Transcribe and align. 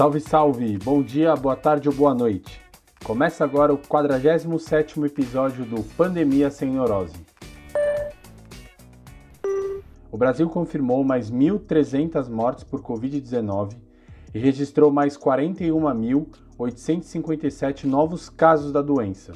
Salve, 0.00 0.16
salve! 0.18 0.78
Bom 0.78 1.02
dia, 1.02 1.36
boa 1.36 1.54
tarde 1.54 1.86
ou 1.86 1.94
boa 1.94 2.14
noite. 2.14 2.58
Começa 3.04 3.44
agora 3.44 3.70
o 3.70 3.76
47º 3.76 5.04
episódio 5.04 5.66
do 5.66 5.82
Pandemia 5.94 6.50
Sem 6.50 6.70
Neurose. 6.70 7.22
O 10.10 10.16
Brasil 10.16 10.48
confirmou 10.48 11.04
mais 11.04 11.30
1.300 11.30 12.30
mortes 12.30 12.64
por 12.64 12.80
Covid-19 12.80 13.76
e 14.34 14.38
registrou 14.38 14.90
mais 14.90 15.18
41.857 15.18 17.84
novos 17.84 18.30
casos 18.30 18.72
da 18.72 18.80
doença. 18.80 19.34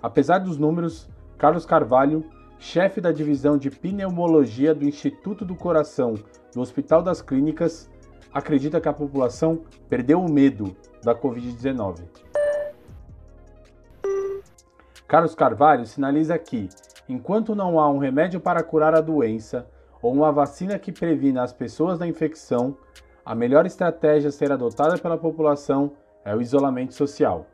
Apesar 0.00 0.38
dos 0.38 0.56
números, 0.56 1.08
Carlos 1.36 1.66
Carvalho, 1.66 2.24
chefe 2.58 3.00
da 3.00 3.10
divisão 3.10 3.58
de 3.58 3.68
pneumologia 3.70 4.72
do 4.72 4.84
Instituto 4.84 5.44
do 5.44 5.56
Coração 5.56 6.14
do 6.54 6.60
Hospital 6.60 7.02
das 7.02 7.20
Clínicas, 7.20 7.90
acredita 8.32 8.80
que 8.80 8.88
a 8.88 8.92
população 8.92 9.62
perdeu 9.88 10.20
o 10.20 10.30
medo 10.30 10.76
da 11.02 11.12
Covid-19. 11.14 12.04
Carlos 15.12 15.34
Carvalho 15.34 15.84
sinaliza 15.84 16.38
que, 16.38 16.70
enquanto 17.06 17.54
não 17.54 17.78
há 17.78 17.86
um 17.86 17.98
remédio 17.98 18.40
para 18.40 18.62
curar 18.62 18.94
a 18.94 19.00
doença 19.02 19.66
ou 20.00 20.10
uma 20.10 20.32
vacina 20.32 20.78
que 20.78 20.90
previna 20.90 21.42
as 21.42 21.52
pessoas 21.52 21.98
da 21.98 22.06
infecção, 22.06 22.74
a 23.22 23.34
melhor 23.34 23.66
estratégia 23.66 24.30
a 24.30 24.32
ser 24.32 24.50
adotada 24.50 24.96
pela 24.96 25.18
população 25.18 25.92
é 26.24 26.34
o 26.34 26.40
isolamento 26.40 26.94
social. 26.94 27.44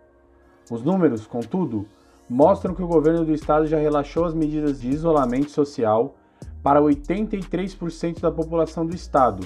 Os 0.70 0.84
números, 0.84 1.26
contudo, 1.26 1.88
mostram 2.30 2.76
que 2.76 2.82
o 2.84 2.86
governo 2.86 3.24
do 3.24 3.34
estado 3.34 3.66
já 3.66 3.76
relaxou 3.76 4.24
as 4.24 4.34
medidas 4.34 4.80
de 4.80 4.90
isolamento 4.90 5.50
social 5.50 6.14
para 6.62 6.80
83% 6.80 8.20
da 8.20 8.30
população 8.30 8.86
do 8.86 8.94
estado. 8.94 9.44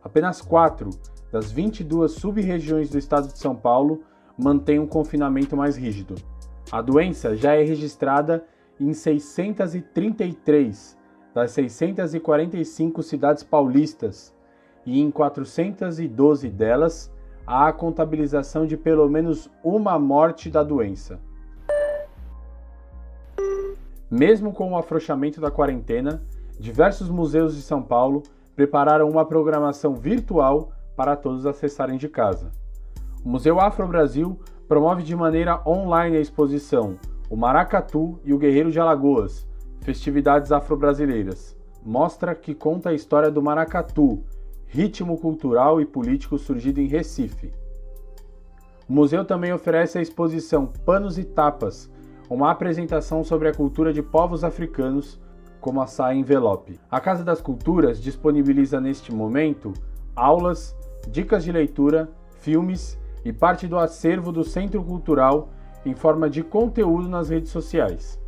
Apenas 0.00 0.40
4 0.40 0.90
das 1.32 1.50
22 1.50 2.12
sub-regiões 2.12 2.88
do 2.88 2.98
estado 2.98 3.26
de 3.26 3.36
São 3.36 3.56
Paulo 3.56 4.04
mantêm 4.38 4.78
um 4.78 4.86
confinamento 4.86 5.56
mais 5.56 5.76
rígido. 5.76 6.14
A 6.70 6.82
doença 6.82 7.34
já 7.34 7.54
é 7.54 7.62
registrada 7.62 8.44
em 8.78 8.92
633 8.92 10.98
das 11.34 11.52
645 11.52 13.02
cidades 13.02 13.42
paulistas 13.42 14.34
e 14.84 15.00
em 15.00 15.10
412 15.10 16.50
delas 16.50 17.10
há 17.46 17.68
a 17.68 17.72
contabilização 17.72 18.66
de 18.66 18.76
pelo 18.76 19.08
menos 19.08 19.50
uma 19.64 19.98
morte 19.98 20.50
da 20.50 20.62
doença. 20.62 21.18
Mesmo 24.10 24.52
com 24.52 24.72
o 24.72 24.76
afrouxamento 24.76 25.40
da 25.40 25.50
quarentena, 25.50 26.22
diversos 26.60 27.08
museus 27.08 27.56
de 27.56 27.62
São 27.62 27.82
Paulo 27.82 28.22
prepararam 28.54 29.08
uma 29.08 29.24
programação 29.24 29.94
virtual 29.94 30.70
para 30.94 31.16
todos 31.16 31.46
acessarem 31.46 31.96
de 31.96 32.08
casa. 32.08 32.52
O 33.24 33.28
Museu 33.28 33.58
Afro 33.58 33.86
Brasil 33.86 34.38
promove 34.68 35.02
de 35.02 35.16
maneira 35.16 35.62
online 35.66 36.18
a 36.18 36.20
exposição 36.20 36.98
O 37.30 37.36
Maracatu 37.36 38.20
e 38.22 38.34
o 38.34 38.38
Guerreiro 38.38 38.70
de 38.70 38.78
Alagoas, 38.78 39.48
festividades 39.80 40.52
afro-brasileiras. 40.52 41.56
Mostra 41.84 42.34
que 42.34 42.54
conta 42.54 42.90
a 42.90 42.94
história 42.94 43.30
do 43.30 43.42
maracatu, 43.42 44.22
ritmo 44.66 45.16
cultural 45.18 45.80
e 45.80 45.86
político 45.86 46.36
surgido 46.36 46.80
em 46.80 46.86
Recife. 46.86 47.52
O 48.86 48.92
museu 48.92 49.24
também 49.24 49.52
oferece 49.52 49.98
a 49.98 50.02
exposição 50.02 50.66
Panos 50.84 51.18
e 51.18 51.24
Tapas, 51.24 51.90
uma 52.28 52.50
apresentação 52.50 53.24
sobre 53.24 53.48
a 53.48 53.54
cultura 53.54 53.92
de 53.92 54.02
povos 54.02 54.44
africanos, 54.44 55.18
como 55.60 55.80
a 55.80 55.86
saia 55.86 56.16
envelope. 56.16 56.78
A 56.90 57.00
Casa 57.00 57.24
das 57.24 57.40
Culturas 57.40 58.00
disponibiliza 58.00 58.80
neste 58.80 59.14
momento 59.14 59.72
aulas, 60.14 60.76
dicas 61.08 61.44
de 61.44 61.52
leitura, 61.52 62.10
filmes 62.40 62.98
e 63.24 63.32
parte 63.32 63.66
do 63.66 63.78
acervo 63.78 64.32
do 64.32 64.44
Centro 64.44 64.82
Cultural 64.82 65.48
em 65.84 65.94
forma 65.94 66.28
de 66.28 66.42
conteúdo 66.42 67.08
nas 67.08 67.28
redes 67.28 67.50
sociais. 67.50 68.20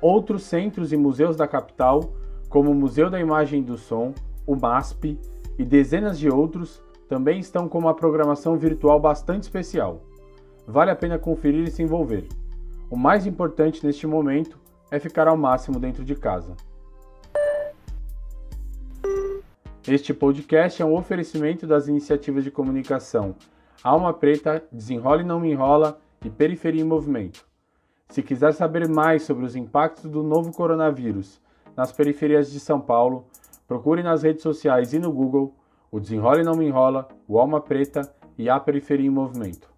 Outros 0.00 0.44
centros 0.44 0.92
e 0.92 0.96
museus 0.96 1.36
da 1.36 1.46
capital, 1.46 2.12
como 2.48 2.70
o 2.70 2.74
Museu 2.74 3.10
da 3.10 3.20
Imagem 3.20 3.60
e 3.60 3.64
do 3.64 3.76
Som, 3.76 4.14
o 4.46 4.54
MASP 4.56 5.18
e 5.58 5.64
dezenas 5.64 6.18
de 6.18 6.28
outros, 6.30 6.82
também 7.08 7.40
estão 7.40 7.68
com 7.68 7.78
uma 7.78 7.94
programação 7.94 8.56
virtual 8.56 9.00
bastante 9.00 9.44
especial. 9.44 10.02
Vale 10.66 10.90
a 10.90 10.96
pena 10.96 11.18
conferir 11.18 11.66
e 11.66 11.70
se 11.70 11.82
envolver. 11.82 12.28
O 12.90 12.96
mais 12.96 13.26
importante 13.26 13.84
neste 13.84 14.06
momento 14.06 14.58
é 14.90 14.98
ficar 14.98 15.26
ao 15.26 15.36
máximo 15.36 15.78
dentro 15.78 16.04
de 16.04 16.14
casa. 16.14 16.54
Este 19.86 20.12
podcast 20.12 20.82
é 20.82 20.84
um 20.84 20.94
oferecimento 20.94 21.66
das 21.66 21.88
iniciativas 21.88 22.44
de 22.44 22.50
comunicação 22.50 23.34
Alma 23.82 24.12
Preta, 24.12 24.62
Desenrola 24.72 25.22
e 25.22 25.24
Não 25.24 25.38
Me 25.38 25.52
Enrola 25.52 26.00
e 26.24 26.28
Periferia 26.28 26.82
em 26.82 26.84
Movimento. 26.84 27.46
Se 28.08 28.22
quiser 28.22 28.52
saber 28.52 28.88
mais 28.88 29.22
sobre 29.22 29.44
os 29.44 29.54
impactos 29.54 30.10
do 30.10 30.22
novo 30.22 30.52
coronavírus 30.52 31.40
nas 31.76 31.92
periferias 31.92 32.50
de 32.50 32.58
São 32.58 32.80
Paulo, 32.80 33.26
procure 33.68 34.02
nas 34.02 34.22
redes 34.22 34.42
sociais 34.42 34.92
e 34.92 34.98
no 34.98 35.12
Google 35.12 35.54
o 35.90 36.00
Desenrola 36.00 36.40
e 36.40 36.44
Não 36.44 36.54
Me 36.54 36.66
Enrola, 36.66 37.08
o 37.28 37.38
Alma 37.38 37.60
Preta 37.60 38.12
e 38.36 38.50
a 38.50 38.58
Periferia 38.58 39.06
em 39.06 39.10
Movimento. 39.10 39.68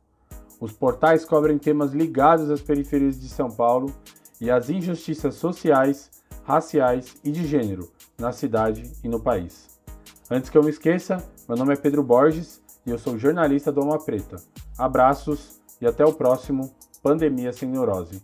Os 0.60 0.72
portais 0.72 1.24
cobrem 1.24 1.58
temas 1.58 1.92
ligados 1.92 2.50
às 2.50 2.60
periferias 2.60 3.20
de 3.20 3.28
São 3.28 3.48
Paulo 3.50 3.92
e 4.40 4.50
às 4.50 4.70
injustiças 4.70 5.34
sociais, 5.34 6.10
raciais 6.44 7.16
e 7.22 7.30
de 7.30 7.46
gênero 7.46 7.90
na 8.18 8.32
cidade 8.32 8.90
e 9.04 9.08
no 9.08 9.20
país. 9.20 9.68
Antes 10.30 10.48
que 10.48 10.56
eu 10.56 10.62
me 10.62 10.70
esqueça, 10.70 11.18
meu 11.48 11.56
nome 11.56 11.74
é 11.74 11.76
Pedro 11.76 12.02
Borges 12.02 12.62
e 12.86 12.90
eu 12.90 12.98
sou 12.98 13.18
jornalista 13.18 13.70
do 13.70 13.80
Alma 13.80 13.98
Preta. 13.98 14.36
Abraços 14.78 15.60
e 15.80 15.86
até 15.86 16.04
o 16.04 16.12
próximo 16.12 16.74
Pandemia 17.02 17.52
Sem 17.52 17.68
Neurose. 17.68 18.22